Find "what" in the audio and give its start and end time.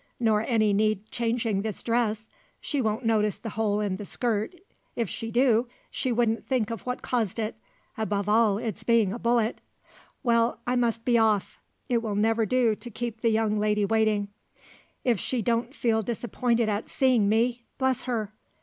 6.87-7.03